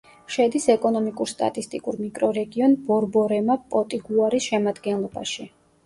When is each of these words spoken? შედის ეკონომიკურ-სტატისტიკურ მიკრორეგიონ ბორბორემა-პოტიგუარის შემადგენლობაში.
შედის 0.35 0.63
ეკონომიკურ-სტატისტიკურ 0.75 1.99
მიკრორეგიონ 2.07 2.75
ბორბორემა-პოტიგუარის 2.91 4.53
შემადგენლობაში. 4.53 5.53